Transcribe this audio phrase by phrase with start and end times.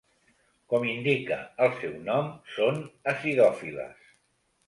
[0.73, 2.79] Com indica el seu nom són
[3.13, 4.11] acidòfiles.